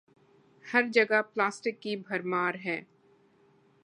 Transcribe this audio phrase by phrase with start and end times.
[0.65, 2.81] ہر جگہ پلاسٹک کی بھرمار ہے۔